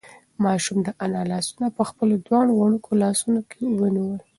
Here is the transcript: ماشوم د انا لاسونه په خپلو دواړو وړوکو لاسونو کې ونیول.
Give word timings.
ماشوم 0.43 0.77
د 0.83 0.87
انا 1.03 1.21
لاسونه 1.31 1.67
په 1.77 1.83
خپلو 1.89 2.13
دواړو 2.27 2.51
وړوکو 2.55 2.91
لاسونو 3.03 3.39
کې 3.49 3.59
ونیول. 3.79 4.19